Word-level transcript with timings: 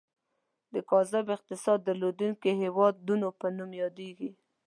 د 0.73 0.75
کاذب 0.89 1.25
اقتصاد 1.35 1.79
درلودونکي 1.87 2.49
هیوادونو 2.61 3.27
په 3.39 3.47
نوم 3.57 3.71
یادیږي. 3.83 4.29